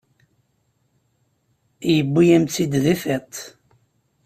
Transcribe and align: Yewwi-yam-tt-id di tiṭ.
Yewwi-yam-tt-id 1.93 2.73
di 2.83 2.93
tiṭ. 3.01 3.33